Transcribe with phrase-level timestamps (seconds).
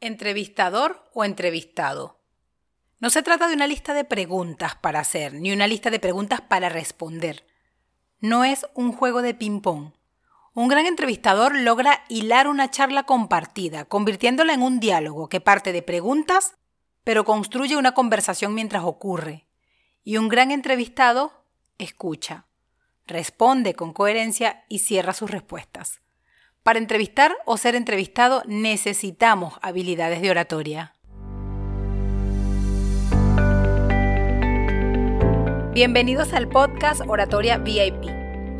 [0.00, 2.20] Entrevistador o entrevistado.
[3.00, 6.40] No se trata de una lista de preguntas para hacer, ni una lista de preguntas
[6.40, 7.44] para responder.
[8.20, 9.90] No es un juego de ping-pong.
[10.54, 15.82] Un gran entrevistador logra hilar una charla compartida, convirtiéndola en un diálogo que parte de
[15.82, 16.54] preguntas,
[17.02, 19.48] pero construye una conversación mientras ocurre.
[20.04, 21.42] Y un gran entrevistado
[21.76, 22.46] escucha,
[23.04, 26.02] responde con coherencia y cierra sus respuestas.
[26.62, 30.94] Para entrevistar o ser entrevistado necesitamos habilidades de oratoria.
[35.72, 38.10] Bienvenidos al podcast Oratoria VIP.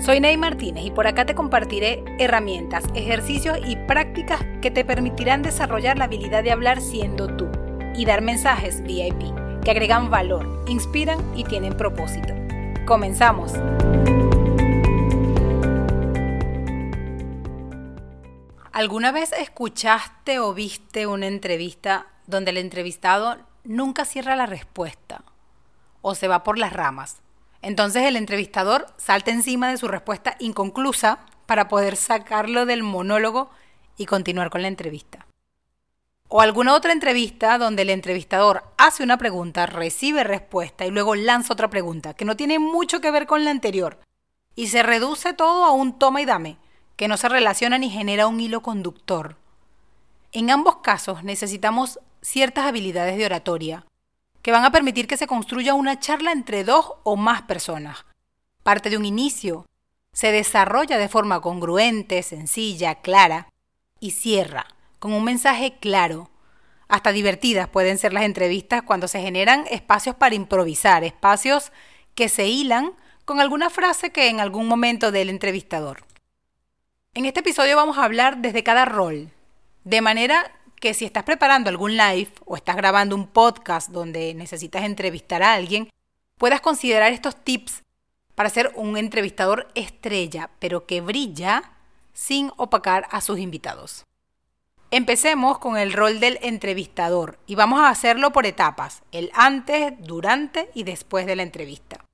[0.00, 5.42] Soy Ney Martínez y por acá te compartiré herramientas, ejercicios y prácticas que te permitirán
[5.42, 7.48] desarrollar la habilidad de hablar siendo tú
[7.94, 9.34] y dar mensajes VIP
[9.64, 12.34] que agregan valor, inspiran y tienen propósito.
[12.84, 13.54] Comenzamos.
[18.76, 25.24] ¿Alguna vez escuchaste o viste una entrevista donde el entrevistado nunca cierra la respuesta
[26.02, 27.22] o se va por las ramas?
[27.62, 33.48] Entonces el entrevistador salta encima de su respuesta inconclusa para poder sacarlo del monólogo
[33.96, 35.26] y continuar con la entrevista.
[36.28, 41.54] O alguna otra entrevista donde el entrevistador hace una pregunta, recibe respuesta y luego lanza
[41.54, 44.00] otra pregunta que no tiene mucho que ver con la anterior
[44.54, 46.58] y se reduce todo a un toma y dame
[46.96, 49.36] que no se relaciona ni genera un hilo conductor.
[50.32, 53.86] En ambos casos necesitamos ciertas habilidades de oratoria,
[54.42, 58.04] que van a permitir que se construya una charla entre dos o más personas.
[58.62, 59.66] Parte de un inicio,
[60.12, 63.48] se desarrolla de forma congruente, sencilla, clara,
[64.00, 64.66] y cierra
[64.98, 66.30] con un mensaje claro.
[66.88, 71.72] Hasta divertidas pueden ser las entrevistas cuando se generan espacios para improvisar, espacios
[72.14, 72.92] que se hilan
[73.24, 76.05] con alguna frase que en algún momento del entrevistador.
[77.16, 79.30] En este episodio vamos a hablar desde cada rol,
[79.84, 84.84] de manera que si estás preparando algún live o estás grabando un podcast donde necesitas
[84.84, 85.88] entrevistar a alguien,
[86.36, 87.82] puedas considerar estos tips
[88.34, 91.72] para ser un entrevistador estrella, pero que brilla
[92.12, 94.04] sin opacar a sus invitados.
[94.90, 100.68] Empecemos con el rol del entrevistador y vamos a hacerlo por etapas, el antes, durante
[100.74, 102.04] y después de la entrevista.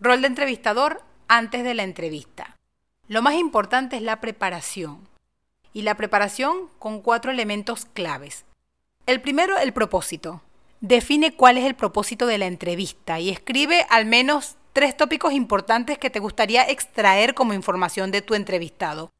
[0.00, 2.57] Rol de entrevistador antes de la entrevista.
[3.08, 5.08] Lo más importante es la preparación.
[5.72, 8.44] Y la preparación con cuatro elementos claves.
[9.06, 10.42] El primero, el propósito.
[10.82, 15.96] Define cuál es el propósito de la entrevista y escribe al menos tres tópicos importantes
[15.96, 19.10] que te gustaría extraer como información de tu entrevistado.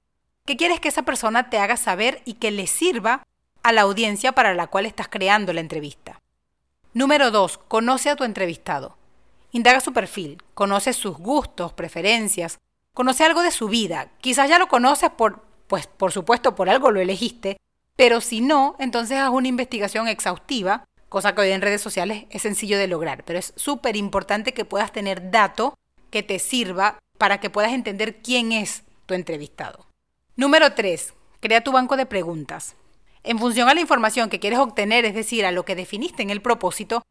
[0.44, 3.22] ¿Qué quieres que esa persona te haga saber y que le sirva
[3.62, 6.20] a la audiencia para la cual estás creando la entrevista?
[6.92, 7.56] Número 2.
[7.56, 8.98] Conoce a tu entrevistado.
[9.50, 12.58] Indaga su perfil, conoce sus gustos, preferencias,
[12.94, 14.10] conoce algo de su vida.
[14.20, 17.56] Quizás ya lo conoces por, pues por supuesto por algo lo elegiste,
[17.96, 22.42] pero si no, entonces haz una investigación exhaustiva, cosa que hoy en redes sociales es
[22.42, 25.74] sencillo de lograr, pero es súper importante que puedas tener dato
[26.10, 29.86] que te sirva para que puedas entender quién es tu entrevistado.
[30.36, 31.14] Número 3.
[31.40, 32.76] Crea tu banco de preguntas.
[33.24, 36.30] En función a la información que quieres obtener, es decir, a lo que definiste en
[36.30, 37.02] el propósito,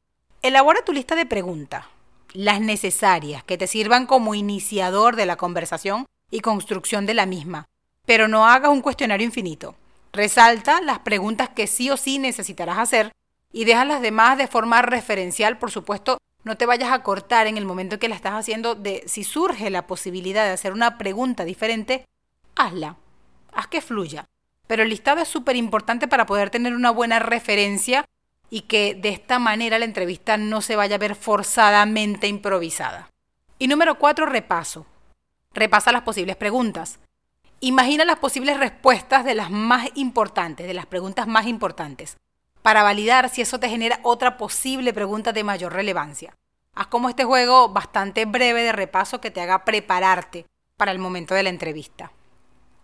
[0.41, 1.85] elabora tu lista de preguntas
[2.33, 7.65] las necesarias, que te sirvan como iniciador de la conversación y construcción de la misma.
[8.05, 9.75] Pero no hagas un cuestionario infinito.
[10.13, 13.11] Resalta las preguntas que sí o sí necesitarás hacer
[13.51, 17.57] y deja las demás de forma referencial, por supuesto, no te vayas a cortar en
[17.57, 21.43] el momento que la estás haciendo de si surge la posibilidad de hacer una pregunta
[21.43, 22.05] diferente,
[22.55, 22.97] hazla.
[23.51, 24.25] Haz que fluya.
[24.67, 28.05] Pero el listado es súper importante para poder tener una buena referencia
[28.49, 33.09] y que de esta manera la entrevista no se vaya a ver forzadamente improvisada.
[33.59, 34.85] Y número cuatro, repaso.
[35.53, 36.99] Repasa las posibles preguntas.
[37.59, 42.17] Imagina las posibles respuestas de las más importantes, de las preguntas más importantes,
[42.61, 46.35] para validar si eso te genera otra posible pregunta de mayor relevancia.
[46.75, 50.45] Haz como este juego bastante breve de repaso que te haga prepararte
[50.77, 52.11] para el momento de la entrevista.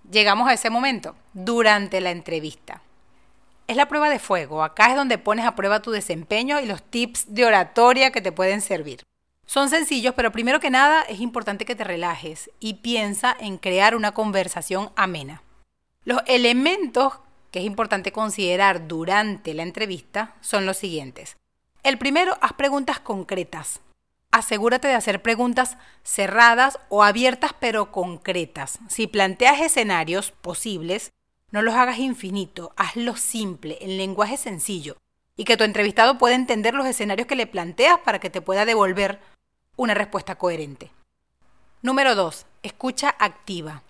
[0.09, 2.81] Llegamos a ese momento, durante la entrevista.
[3.68, 4.63] Es la prueba de fuego.
[4.63, 8.31] Acá es donde pones a prueba tu desempeño y los tips de oratoria que te
[8.31, 9.04] pueden servir.
[9.45, 13.95] Son sencillos, pero primero que nada es importante que te relajes y piensa en crear
[13.95, 15.44] una conversación amena.
[16.06, 17.13] Los elementos
[17.51, 21.38] que es importante considerar durante la entrevista son los siguientes.
[21.83, 23.81] El primero, haz preguntas concretas.
[24.31, 28.80] Asegúrate de hacer preguntas cerradas o abiertas pero concretas.
[28.89, 31.12] Si planteas escenarios posibles,
[31.53, 34.97] no los hagas infinito, hazlo simple, en lenguaje sencillo,
[35.38, 38.65] y que tu entrevistado pueda entender los escenarios que le planteas para que te pueda
[38.65, 39.19] devolver
[39.75, 40.89] una respuesta coherente.
[41.83, 42.47] Número 2.
[42.63, 43.83] Escucha activa.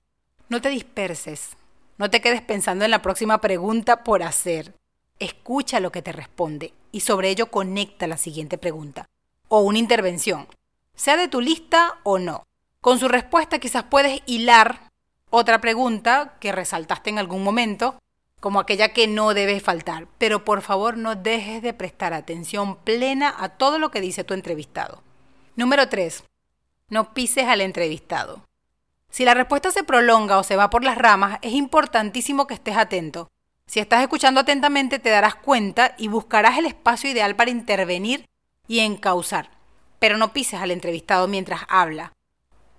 [0.49, 1.55] No te disperses.
[1.97, 4.75] No te quedes pensando en la próxima pregunta por hacer.
[5.19, 9.05] escucha lo que te responde y sobre ello conecta la siguiente pregunta
[9.47, 10.47] o una intervención,
[10.95, 12.43] sea de tu lista o no.
[12.81, 14.89] Con su respuesta quizás puedes hilar
[15.35, 17.97] otra pregunta que resaltaste en algún momento,
[18.39, 23.33] como aquella que no debe faltar, pero por favor no dejes de prestar atención plena
[23.39, 25.01] a todo lo que dice tu entrevistado.
[25.55, 26.23] Número 3.
[26.89, 28.45] No pises al entrevistado.
[29.09, 32.77] Si la respuesta se prolonga o se va por las ramas, es importantísimo que estés
[32.77, 33.27] atento.
[33.65, 38.25] Si estás escuchando atentamente te darás cuenta y buscarás el espacio ideal para intervenir
[38.67, 39.49] y encauzar.
[39.97, 42.13] Pero no pises al entrevistado mientras habla.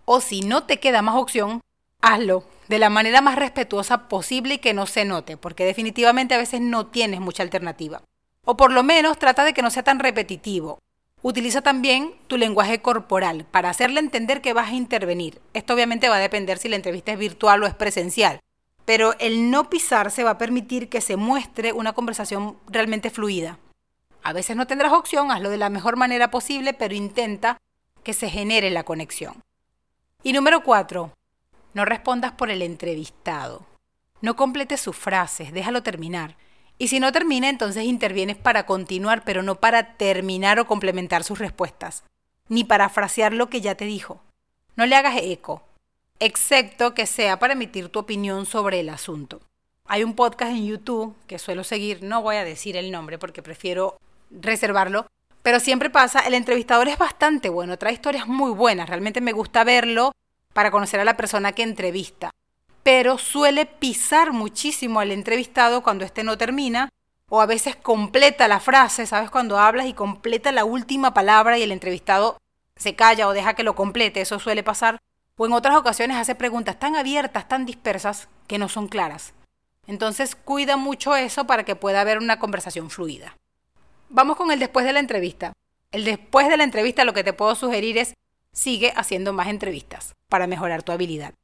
[0.04, 1.60] O si no te queda más opción,
[2.04, 6.38] hazlo de la manera más respetuosa posible y que no se note, porque definitivamente a
[6.38, 8.02] veces no tienes mucha alternativa.
[8.44, 10.78] O por lo menos trata de que no sea tan repetitivo.
[11.22, 15.40] Utiliza también tu lenguaje corporal para hacerle entender que vas a intervenir.
[15.54, 18.40] Esto obviamente va a depender si la entrevista es virtual o es presencial,
[18.84, 23.58] pero el no pisarse va a permitir que se muestre una conversación realmente fluida.
[24.22, 27.56] A veces no tendrás opción, hazlo de la mejor manera posible, pero intenta
[28.02, 29.42] que se genere la conexión.
[30.22, 31.12] Y número cuatro,
[31.74, 33.66] no respondas por el entrevistado.
[34.20, 36.36] No completes sus frases, déjalo terminar.
[36.78, 41.38] Y si no termina, entonces intervienes para continuar, pero no para terminar o complementar sus
[41.38, 42.04] respuestas,
[42.48, 44.22] ni para frasear lo que ya te dijo.
[44.76, 45.62] No le hagas eco,
[46.18, 49.40] excepto que sea para emitir tu opinión sobre el asunto.
[49.86, 53.42] Hay un podcast en YouTube que suelo seguir, no voy a decir el nombre porque
[53.42, 53.98] prefiero
[54.30, 55.06] reservarlo,
[55.42, 59.62] pero siempre pasa, el entrevistador es bastante bueno, trae historias muy buenas, realmente me gusta
[59.62, 60.12] verlo
[60.54, 62.30] para conocer a la persona que entrevista
[62.84, 66.90] pero suele pisar muchísimo al entrevistado cuando éste no termina
[67.30, 69.30] o a veces completa la frase, ¿sabes?
[69.30, 72.36] Cuando hablas y completa la última palabra y el entrevistado
[72.76, 74.98] se calla o deja que lo complete, eso suele pasar.
[75.36, 79.32] O en otras ocasiones hace preguntas tan abiertas, tan dispersas, que no son claras.
[79.86, 83.36] Entonces cuida mucho eso para que pueda haber una conversación fluida.
[84.10, 85.54] Vamos con el después de la entrevista.
[85.90, 88.12] El después de la entrevista lo que te puedo sugerir es
[88.54, 91.34] sigue haciendo más entrevistas para mejorar tu habilidad.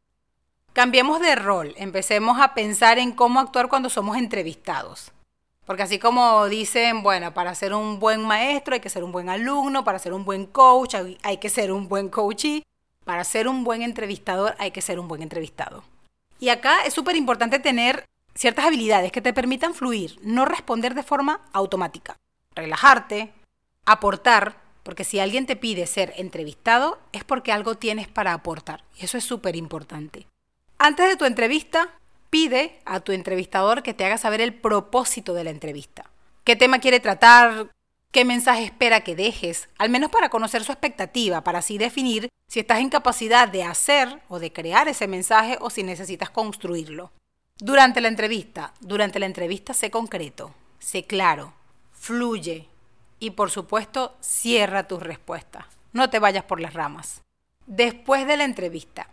[0.73, 5.13] Cambiemos de rol, empecemos a pensar en cómo actuar cuando somos entrevistados.
[5.67, 9.29] Porque así como dicen, bueno, para ser un buen maestro hay que ser un buen
[9.29, 12.63] alumno, para ser un buen coach hay que ser un buen coachee,
[13.05, 15.85] para ser un buen entrevistador hay que ser un buen entrevistado.
[16.39, 18.05] Y acá es súper importante tener
[18.35, 22.17] ciertas habilidades que te permitan fluir, no responder de forma automática.
[22.55, 23.33] Relajarte,
[23.85, 24.57] aportar,
[24.91, 28.83] porque si alguien te pide ser entrevistado es porque algo tienes para aportar.
[28.99, 30.27] Y eso es súper importante.
[30.79, 31.95] Antes de tu entrevista,
[32.29, 36.11] pide a tu entrevistador que te haga saber el propósito de la entrevista.
[36.43, 37.71] ¿Qué tema quiere tratar?
[38.11, 39.69] ¿Qué mensaje espera que dejes?
[39.79, 44.21] Al menos para conocer su expectativa, para así definir si estás en capacidad de hacer
[44.27, 47.13] o de crear ese mensaje o si necesitas construirlo.
[47.61, 51.55] Durante la entrevista, durante la entrevista sé concreto, sé claro,
[51.93, 52.67] fluye
[53.21, 55.67] y por supuesto cierra tus respuestas.
[55.93, 57.23] No te vayas por las ramas.
[57.67, 59.09] Después de la entrevista,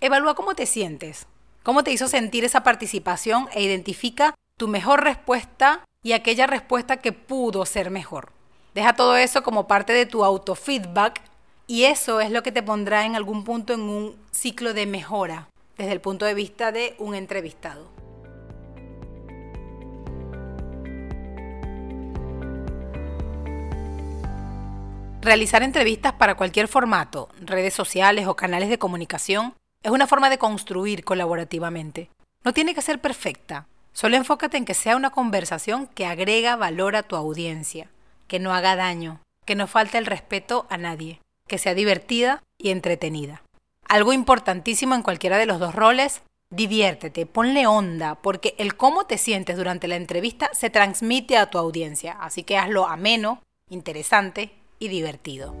[0.00, 1.26] Evalúa cómo te sientes,
[1.62, 7.12] cómo te hizo sentir esa participación e identifica tu mejor respuesta y aquella respuesta que
[7.12, 8.30] pudo ser mejor.
[8.74, 11.22] Deja todo eso como parte de tu autofeedback
[11.66, 15.48] y eso es lo que te pondrá en algún punto en un ciclo de mejora
[15.78, 17.95] desde el punto de vista de un entrevistado.
[25.26, 30.38] Realizar entrevistas para cualquier formato, redes sociales o canales de comunicación, es una forma de
[30.38, 32.10] construir colaborativamente.
[32.44, 33.66] No tiene que ser perfecta.
[33.92, 37.90] Solo enfócate en que sea una conversación que agrega valor a tu audiencia,
[38.28, 41.18] que no haga daño, que no falte el respeto a nadie,
[41.48, 43.42] que sea divertida y entretenida.
[43.88, 49.18] Algo importantísimo en cualquiera de los dos roles, diviértete, ponle onda, porque el cómo te
[49.18, 54.88] sientes durante la entrevista se transmite a tu audiencia, así que hazlo ameno, interesante y
[54.88, 55.54] divertido.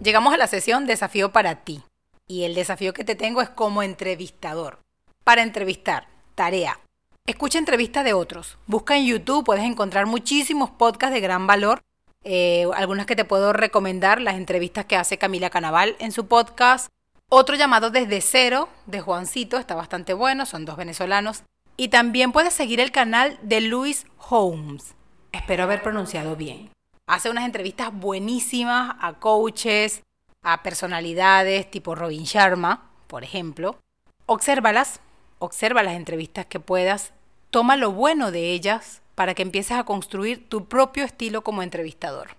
[0.00, 1.82] Llegamos a la sesión Desafío para ti.
[2.26, 4.78] Y el desafío que te tengo es como entrevistador.
[5.24, 6.78] Para entrevistar, tarea.
[7.26, 8.58] Escucha entrevistas de otros.
[8.66, 11.80] Busca en YouTube, puedes encontrar muchísimos podcasts de gran valor.
[12.22, 16.88] Eh, algunas que te puedo recomendar, las entrevistas que hace Camila Canaval en su podcast.
[17.30, 21.44] Otro llamado Desde Cero, de Juancito, está bastante bueno, son dos venezolanos.
[21.76, 24.94] Y también puedes seguir el canal de Luis Holmes.
[25.32, 26.74] Espero haber pronunciado bien
[27.06, 30.02] hace unas entrevistas buenísimas a coaches,
[30.42, 33.78] a personalidades tipo Robin Sharma, por ejemplo.
[34.26, 35.00] Obsérvalas,
[35.38, 37.12] observa las entrevistas que puedas,
[37.50, 42.36] toma lo bueno de ellas para que empieces a construir tu propio estilo como entrevistador.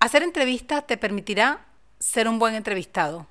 [0.00, 1.66] Hacer entrevistas te permitirá
[1.98, 3.26] ser un buen entrevistado,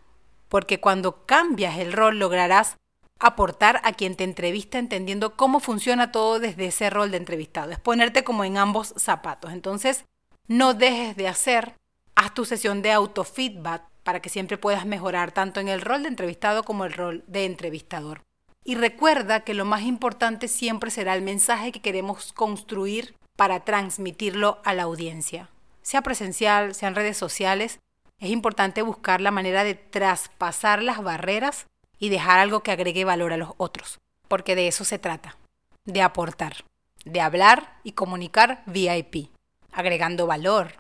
[0.50, 2.76] porque cuando cambias el rol lograrás
[3.20, 7.72] aportar a quien te entrevista entendiendo cómo funciona todo desde ese rol de entrevistado.
[7.72, 9.52] Es ponerte como en ambos zapatos.
[9.52, 10.06] Entonces,
[10.48, 11.74] no dejes de hacer,
[12.16, 16.10] haz tu sesión de autofeedback para que siempre puedas mejorar tanto en el rol de
[16.10, 18.22] entrevistado como el rol de entrevistador.
[18.64, 24.60] Y recuerda que lo más importante siempre será el mensaje que queremos construir para transmitirlo
[24.64, 25.50] a la audiencia.
[25.82, 27.80] Sea presencial, sea en redes sociales,
[28.20, 31.68] es importante buscar la manera de traspasar las barreras
[32.00, 35.38] y dejar algo que agregue valor a los otros, porque de eso se trata,
[35.86, 36.66] de aportar,
[37.06, 39.30] de hablar y comunicar VIP,
[39.72, 40.74] agregando valor,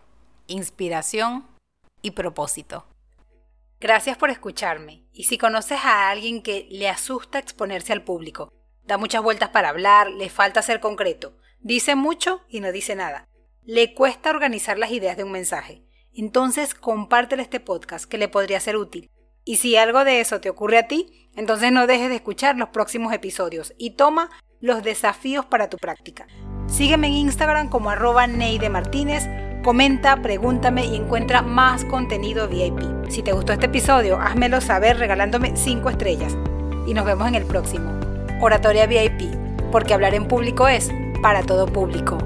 [0.47, 1.47] inspiración
[2.01, 2.85] y propósito.
[3.79, 8.51] Gracias por escucharme y si conoces a alguien que le asusta exponerse al público,
[8.83, 13.27] da muchas vueltas para hablar, le falta ser concreto, dice mucho y no dice nada,
[13.63, 15.83] le cuesta organizar las ideas de un mensaje,
[16.13, 19.11] entonces compártele este podcast que le podría ser útil
[19.47, 22.69] y si algo de eso te ocurre a ti, entonces no dejes de escuchar los
[22.69, 26.27] próximos episodios y toma los desafíos para tu práctica.
[26.67, 29.23] Sígueme en Instagram como arroba Neide Martínez,
[29.63, 33.09] comenta, pregúntame y encuentra más contenido VIP.
[33.09, 36.35] Si te gustó este episodio, házmelo saber regalándome 5 estrellas.
[36.85, 37.97] Y nos vemos en el próximo.
[38.41, 39.33] Oratoria VIP,
[39.71, 40.89] porque hablar en público es
[41.21, 42.17] para todo público.